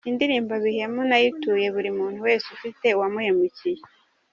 Indirimbo 0.09 0.53
Bihemu 0.63 1.01
nayituye 1.09 1.67
buri 1.75 1.89
muntu 1.99 2.19
wese 2.27 2.47
ufite 2.55 2.85
uwamuhemukiye. 2.91 3.81